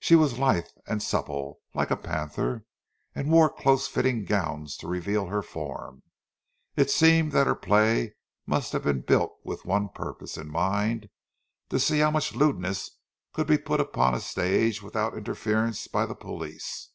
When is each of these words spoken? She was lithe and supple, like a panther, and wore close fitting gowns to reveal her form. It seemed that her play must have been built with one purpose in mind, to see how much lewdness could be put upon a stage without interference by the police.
She 0.00 0.14
was 0.16 0.38
lithe 0.38 0.68
and 0.86 1.02
supple, 1.02 1.60
like 1.74 1.90
a 1.90 1.96
panther, 1.98 2.64
and 3.14 3.30
wore 3.30 3.50
close 3.52 3.86
fitting 3.86 4.24
gowns 4.24 4.78
to 4.78 4.88
reveal 4.88 5.26
her 5.26 5.42
form. 5.42 6.02
It 6.74 6.90
seemed 6.90 7.32
that 7.32 7.46
her 7.46 7.54
play 7.54 8.14
must 8.46 8.72
have 8.72 8.82
been 8.84 9.02
built 9.02 9.32
with 9.44 9.66
one 9.66 9.90
purpose 9.90 10.38
in 10.38 10.48
mind, 10.50 11.10
to 11.68 11.78
see 11.78 11.98
how 11.98 12.10
much 12.10 12.34
lewdness 12.34 12.92
could 13.34 13.46
be 13.46 13.58
put 13.58 13.78
upon 13.78 14.14
a 14.14 14.20
stage 14.20 14.80
without 14.82 15.14
interference 15.14 15.86
by 15.86 16.06
the 16.06 16.14
police. 16.16 16.88